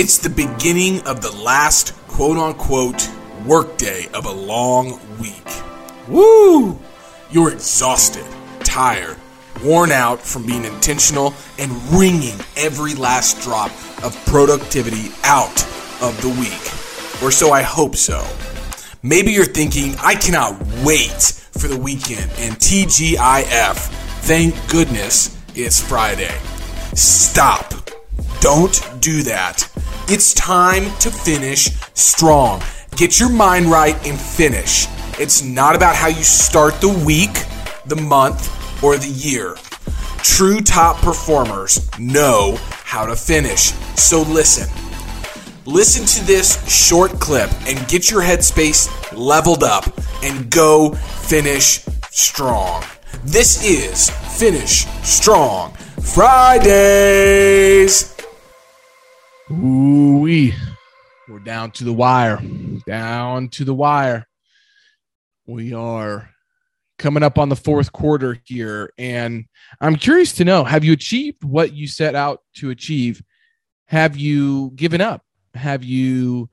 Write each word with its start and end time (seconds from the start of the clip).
It's 0.00 0.18
the 0.18 0.30
beginning 0.30 1.00
of 1.08 1.22
the 1.22 1.32
last 1.32 1.92
quote 2.06 2.36
unquote 2.36 3.10
workday 3.44 4.06
of 4.14 4.26
a 4.26 4.30
long 4.30 5.00
week. 5.18 5.44
Woo! 6.06 6.78
You're 7.32 7.50
exhausted, 7.50 8.24
tired, 8.60 9.16
worn 9.64 9.90
out 9.90 10.20
from 10.20 10.46
being 10.46 10.64
intentional 10.64 11.34
and 11.58 11.72
wringing 11.90 12.38
every 12.56 12.94
last 12.94 13.42
drop 13.42 13.72
of 14.04 14.14
productivity 14.26 15.10
out 15.24 15.64
of 16.00 16.16
the 16.22 16.28
week. 16.28 17.20
Or 17.20 17.32
so 17.32 17.50
I 17.50 17.62
hope 17.62 17.96
so. 17.96 18.24
Maybe 19.02 19.32
you're 19.32 19.46
thinking, 19.46 19.96
I 19.98 20.14
cannot 20.14 20.62
wait 20.84 21.22
for 21.58 21.66
the 21.66 21.76
weekend 21.76 22.30
and 22.38 22.54
TGIF. 22.54 23.76
Thank 24.20 24.54
goodness 24.70 25.36
it's 25.56 25.82
Friday. 25.82 26.38
Stop. 26.94 27.74
Don't 28.40 28.80
do 29.00 29.24
that. 29.24 29.68
It's 30.10 30.32
time 30.32 30.84
to 31.00 31.10
finish 31.10 31.68
strong. 31.92 32.62
Get 32.96 33.20
your 33.20 33.28
mind 33.28 33.66
right 33.66 33.94
and 34.06 34.18
finish. 34.18 34.86
It's 35.20 35.42
not 35.42 35.76
about 35.76 35.96
how 35.96 36.08
you 36.08 36.22
start 36.22 36.80
the 36.80 36.88
week, 36.88 37.44
the 37.84 37.96
month, 37.96 38.48
or 38.82 38.96
the 38.96 39.10
year. 39.10 39.56
True 40.22 40.62
top 40.62 40.96
performers 41.02 41.90
know 41.98 42.56
how 42.84 43.04
to 43.04 43.14
finish. 43.14 43.74
So 43.96 44.22
listen. 44.22 44.66
Listen 45.66 46.06
to 46.06 46.24
this 46.26 46.56
short 46.66 47.10
clip 47.20 47.50
and 47.66 47.86
get 47.86 48.10
your 48.10 48.22
headspace 48.22 48.88
leveled 49.12 49.62
up 49.62 49.84
and 50.22 50.50
go 50.50 50.94
finish 50.94 51.84
strong. 52.10 52.82
This 53.24 53.62
is 53.62 54.08
Finish 54.38 54.86
Strong 55.02 55.74
Fridays. 56.00 57.38
Ooh 59.50 60.18
wee. 60.18 60.54
We're 61.26 61.38
down 61.38 61.70
to 61.72 61.84
the 61.84 61.92
wire. 61.92 62.38
Down 62.86 63.48
to 63.50 63.64
the 63.64 63.72
wire. 63.72 64.26
We 65.46 65.72
are 65.72 66.28
coming 66.98 67.22
up 67.22 67.38
on 67.38 67.48
the 67.48 67.56
fourth 67.56 67.90
quarter 67.90 68.38
here. 68.44 68.92
And 68.98 69.46
I'm 69.80 69.96
curious 69.96 70.34
to 70.34 70.44
know 70.44 70.64
have 70.64 70.84
you 70.84 70.92
achieved 70.92 71.44
what 71.44 71.72
you 71.72 71.86
set 71.86 72.14
out 72.14 72.42
to 72.56 72.68
achieve? 72.68 73.22
Have 73.86 74.18
you 74.18 74.72
given 74.74 75.00
up? 75.00 75.22
Have 75.54 75.82
you 75.82 76.50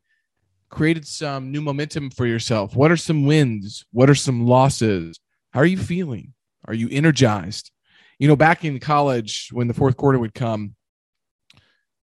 created 0.69 1.05
some 1.05 1.51
new 1.51 1.61
momentum 1.61 2.11
for 2.11 2.25
yourself? 2.25 2.77
What 2.77 2.91
are 2.91 2.97
some 2.97 3.25
wins? 3.25 3.83
What 3.91 4.09
are 4.09 4.15
some 4.15 4.45
losses? 4.45 5.19
How 5.51 5.59
are 5.59 5.65
you 5.65 5.77
feeling? 5.77 6.33
Are 6.65 6.73
you 6.73 6.87
energized? 6.89 7.71
You 8.19 8.29
know, 8.29 8.37
back 8.37 8.63
in 8.63 8.79
college, 8.79 9.49
when 9.51 9.67
the 9.67 9.73
fourth 9.73 9.97
quarter 9.97 10.17
would 10.17 10.33
come, 10.33 10.75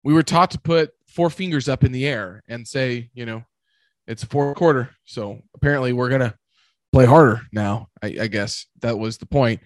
we 0.07 0.12
were 0.12 0.23
taught 0.23 0.53
to 0.53 0.61
put 0.61 0.93
four 1.09 1.29
fingers 1.31 1.69
up 1.69 1.83
in 1.83 1.91
the 1.91 2.07
air 2.07 2.45
and 2.47 2.67
say, 2.67 3.11
you 3.12 3.27
know, 3.27 3.43
it's 4.07 4.23
a 4.23 4.27
fourth 4.27 4.57
quarter. 4.57 4.91
So 5.05 5.41
apparently 5.53 5.93
we're 5.93 6.11
going 6.11 6.21
to 6.21 6.33
play 6.93 7.07
harder 7.07 7.41
now. 7.53 7.89
I, 8.01 8.17
I, 8.21 8.27
guess 8.29 8.67
that 8.83 8.97
was 8.97 9.19
the 9.19 9.27
point. 9.27 9.62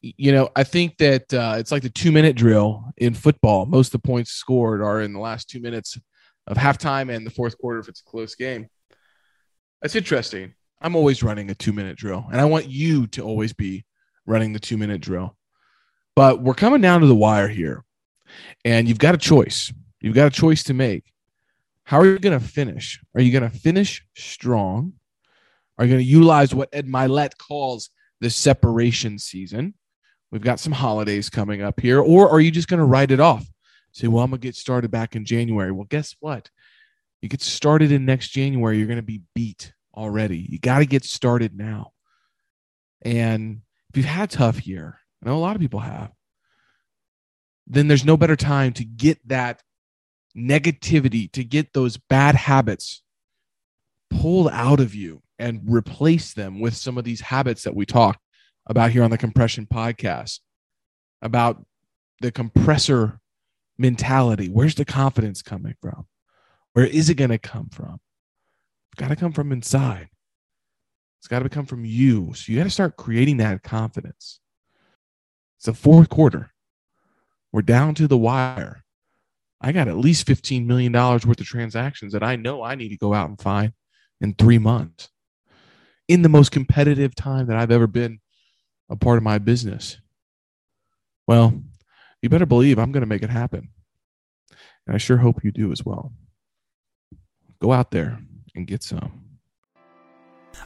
You 0.00 0.30
know, 0.30 0.48
I 0.54 0.62
think 0.62 0.96
that 0.98 1.34
uh, 1.34 1.56
it's 1.58 1.72
like 1.72 1.82
the 1.82 1.90
two 1.90 2.12
minute 2.12 2.36
drill 2.36 2.84
in 2.98 3.14
football. 3.14 3.66
Most 3.66 3.92
of 3.92 4.00
the 4.00 4.06
points 4.06 4.30
scored 4.30 4.80
are 4.80 5.00
in 5.00 5.12
the 5.12 5.18
last 5.18 5.50
two 5.50 5.58
minutes 5.60 5.98
of 6.46 6.56
halftime 6.56 7.12
and 7.12 7.26
the 7.26 7.30
fourth 7.30 7.58
quarter 7.58 7.80
if 7.80 7.88
it's 7.88 8.00
a 8.00 8.08
close 8.08 8.36
game. 8.36 8.68
That's 9.80 9.96
interesting. 9.96 10.54
I'm 10.80 10.94
always 10.94 11.24
running 11.24 11.50
a 11.50 11.54
two 11.56 11.72
minute 11.72 11.96
drill, 11.96 12.26
and 12.30 12.40
I 12.40 12.44
want 12.44 12.68
you 12.68 13.08
to 13.08 13.22
always 13.22 13.52
be 13.52 13.84
running 14.24 14.52
the 14.52 14.60
two 14.60 14.78
minute 14.78 15.00
drill. 15.00 15.36
But 16.14 16.40
we're 16.40 16.54
coming 16.54 16.80
down 16.80 17.00
to 17.00 17.08
the 17.08 17.16
wire 17.16 17.48
here. 17.48 17.84
And 18.64 18.88
you've 18.88 18.98
got 18.98 19.14
a 19.14 19.18
choice. 19.18 19.72
You've 20.00 20.14
got 20.14 20.26
a 20.26 20.30
choice 20.30 20.62
to 20.64 20.74
make. 20.74 21.12
How 21.84 21.98
are 21.98 22.06
you 22.06 22.18
going 22.18 22.38
to 22.38 22.44
finish? 22.44 23.00
Are 23.14 23.20
you 23.20 23.32
going 23.32 23.50
to 23.50 23.56
finish 23.56 24.04
strong? 24.16 24.94
Are 25.78 25.84
you 25.84 25.90
going 25.90 26.04
to 26.04 26.10
utilize 26.10 26.54
what 26.54 26.68
Ed 26.72 26.86
Mylett 26.86 27.38
calls 27.38 27.90
the 28.20 28.30
separation 28.30 29.18
season? 29.18 29.74
We've 30.30 30.42
got 30.42 30.60
some 30.60 30.72
holidays 30.72 31.28
coming 31.28 31.62
up 31.62 31.80
here. 31.80 32.00
Or 32.00 32.30
are 32.30 32.40
you 32.40 32.50
just 32.50 32.68
going 32.68 32.78
to 32.78 32.86
write 32.86 33.10
it 33.10 33.20
off? 33.20 33.44
Say, 33.92 34.06
well, 34.06 34.24
I'm 34.24 34.30
going 34.30 34.40
to 34.40 34.48
get 34.48 34.56
started 34.56 34.90
back 34.90 35.16
in 35.16 35.24
January. 35.24 35.70
Well, 35.70 35.86
guess 35.88 36.16
what? 36.20 36.50
You 37.20 37.28
get 37.28 37.42
started 37.42 37.92
in 37.92 38.04
next 38.04 38.28
January, 38.28 38.78
you're 38.78 38.86
going 38.86 38.96
to 38.96 39.02
be 39.02 39.22
beat 39.34 39.72
already. 39.94 40.46
You 40.48 40.58
got 40.58 40.78
to 40.78 40.86
get 40.86 41.04
started 41.04 41.56
now. 41.56 41.92
And 43.02 43.60
if 43.90 43.96
you've 43.96 44.06
had 44.06 44.32
a 44.32 44.36
tough 44.36 44.66
year, 44.66 44.98
I 45.22 45.28
know 45.28 45.36
a 45.36 45.38
lot 45.38 45.54
of 45.54 45.60
people 45.60 45.80
have, 45.80 46.10
then 47.72 47.88
there's 47.88 48.04
no 48.04 48.16
better 48.16 48.36
time 48.36 48.72
to 48.74 48.84
get 48.84 49.26
that 49.28 49.62
negativity, 50.36 51.30
to 51.32 51.44
get 51.44 51.72
those 51.72 51.96
bad 51.96 52.34
habits 52.34 53.02
pulled 54.10 54.48
out 54.50 54.80
of 54.80 54.94
you 54.94 55.22
and 55.38 55.62
replace 55.64 56.34
them 56.34 56.60
with 56.60 56.76
some 56.76 56.98
of 56.98 57.04
these 57.04 57.20
habits 57.20 57.62
that 57.64 57.74
we 57.74 57.86
talk 57.86 58.20
about 58.66 58.90
here 58.90 59.02
on 59.02 59.10
the 59.10 59.18
compression 59.18 59.66
podcast 59.66 60.40
about 61.20 61.64
the 62.20 62.30
compressor 62.30 63.20
mentality. 63.78 64.48
Where's 64.48 64.74
the 64.74 64.84
confidence 64.84 65.42
coming 65.42 65.74
from? 65.80 66.06
Where 66.74 66.86
is 66.86 67.10
it 67.10 67.14
going 67.14 67.30
to 67.30 67.38
come 67.38 67.68
from? 67.70 68.00
It's 68.92 69.00
got 69.00 69.08
to 69.08 69.16
come 69.16 69.32
from 69.32 69.52
inside. 69.52 70.08
It's 71.20 71.28
got 71.28 71.40
to 71.40 71.48
come 71.48 71.66
from 71.66 71.84
you. 71.84 72.32
So 72.34 72.52
you 72.52 72.58
got 72.58 72.64
to 72.64 72.70
start 72.70 72.96
creating 72.96 73.38
that 73.38 73.62
confidence. 73.62 74.40
It's 75.58 75.66
the 75.66 75.74
fourth 75.74 76.08
quarter. 76.08 76.51
We're 77.52 77.62
down 77.62 77.94
to 77.96 78.08
the 78.08 78.16
wire. 78.16 78.82
I 79.60 79.72
got 79.72 79.88
at 79.88 79.96
least 79.96 80.26
$15 80.26 80.66
million 80.66 80.92
worth 80.92 81.26
of 81.26 81.46
transactions 81.46 82.12
that 82.12 82.22
I 82.22 82.36
know 82.36 82.62
I 82.62 82.74
need 82.74 82.88
to 82.88 82.96
go 82.96 83.14
out 83.14 83.28
and 83.28 83.40
find 83.40 83.72
in 84.20 84.34
three 84.34 84.58
months 84.58 85.08
in 86.08 86.22
the 86.22 86.28
most 86.28 86.50
competitive 86.50 87.14
time 87.14 87.46
that 87.46 87.56
I've 87.56 87.70
ever 87.70 87.86
been 87.86 88.20
a 88.90 88.96
part 88.96 89.18
of 89.18 89.22
my 89.22 89.38
business. 89.38 89.98
Well, 91.28 91.62
you 92.20 92.28
better 92.28 92.46
believe 92.46 92.78
I'm 92.78 92.92
going 92.92 93.02
to 93.02 93.08
make 93.08 93.22
it 93.22 93.30
happen. 93.30 93.68
And 94.86 94.94
I 94.94 94.98
sure 94.98 95.18
hope 95.18 95.44
you 95.44 95.52
do 95.52 95.70
as 95.70 95.84
well. 95.84 96.12
Go 97.60 97.72
out 97.72 97.92
there 97.92 98.18
and 98.54 98.66
get 98.66 98.82
some. 98.82 99.22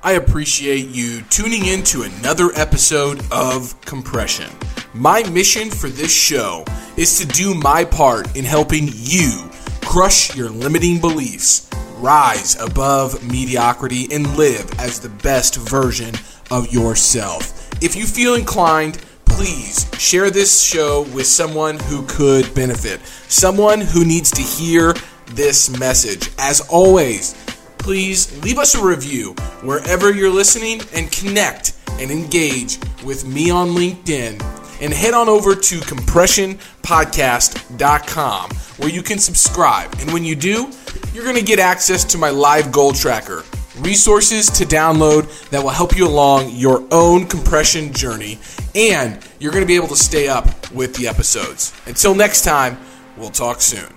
I 0.03 0.13
appreciate 0.13 0.89
you 0.89 1.23
tuning 1.23 1.67
in 1.67 1.83
to 1.85 2.03
another 2.03 2.51
episode 2.55 3.23
of 3.31 3.79
Compression. 3.83 4.51
My 4.97 5.23
mission 5.25 5.71
for 5.71 5.91
this 5.91 6.11
show 6.11 6.65
is 6.97 7.19
to 7.19 7.27
do 7.27 7.53
my 7.53 7.85
part 7.85 8.35
in 8.35 8.47
helping 8.47 8.89
you 8.91 9.51
crush 9.83 10.35
your 10.35 10.49
limiting 10.49 11.03
beliefs, 11.03 11.69
rise 11.99 12.59
above 12.59 13.23
mediocrity, 13.31 14.09
and 14.11 14.35
live 14.39 14.67
as 14.81 14.99
the 14.99 15.11
best 15.11 15.57
version 15.57 16.15
of 16.51 16.73
yourself. 16.73 17.71
If 17.83 17.95
you 17.95 18.07
feel 18.07 18.37
inclined, 18.37 18.99
please 19.27 19.87
share 19.99 20.31
this 20.31 20.63
show 20.63 21.03
with 21.15 21.27
someone 21.27 21.79
who 21.79 22.07
could 22.07 22.55
benefit, 22.55 23.03
someone 23.29 23.83
who 23.83 24.03
needs 24.03 24.31
to 24.31 24.41
hear 24.41 24.95
this 25.27 25.79
message. 25.79 26.31
As 26.39 26.63
always, 26.71 27.35
please 27.77 28.43
leave 28.43 28.59
us 28.59 28.75
a 28.75 28.83
review 28.83 29.35
wherever 29.61 30.11
you're 30.11 30.31
listening 30.31 30.81
and 30.95 31.13
connect 31.13 31.75
and 32.01 32.11
engage 32.11 32.79
with 33.05 33.27
me 33.27 33.51
on 33.51 33.69
LinkedIn 33.69 34.41
and 34.81 34.93
head 34.93 35.15
on 35.15 35.29
over 35.29 35.55
to 35.55 35.79
compressionpodcast.com 35.81 38.51
where 38.77 38.89
you 38.89 39.03
can 39.03 39.19
subscribe. 39.19 39.93
And 40.01 40.13
when 40.13 40.25
you 40.25 40.37
do, 40.37 40.71
you're 41.13 41.25
going 41.25 41.37
to 41.37 41.43
get 41.43 41.59
access 41.59 42.05
to 42.05 42.19
my 42.19 42.31
live 42.31 42.73
goal 42.73 42.93
tracker, 42.93 43.43
resources 43.79 44.51
to 44.51 44.65
download 44.65 45.51
that 45.51 45.63
will 45.63 45.71
help 45.71 45.97
you 45.97 46.07
along 46.07 46.51
your 46.51 46.87
own 46.91 47.27
compression 47.27 47.93
journey, 47.93 48.39
and 48.75 49.19
you're 49.39 49.53
going 49.53 49.65
to 49.65 49.69
be 49.69 49.77
able 49.77 49.89
to 49.89 49.97
stay 49.97 50.29
up 50.29 50.71
with 50.73 50.95
the 50.97 51.09
episodes. 51.09 51.73
Until 51.87 52.15
next 52.15 52.43
time, 52.43 52.79
we'll 53.17 53.31
talk 53.31 53.61
soon. 53.61 53.93